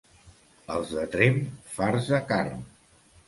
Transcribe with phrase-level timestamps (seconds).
[0.75, 1.37] Els de Tremp,
[1.75, 2.65] farts de carn.